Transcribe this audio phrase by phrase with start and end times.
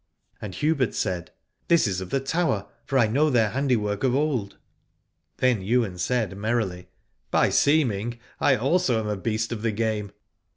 [0.41, 1.29] And Hubert said,
[1.67, 4.57] This is of the Tower, for I know their handiwork of old.
[5.37, 6.87] Then Ywain said merrily.
[7.29, 10.11] By seeming I also am a beast of the game.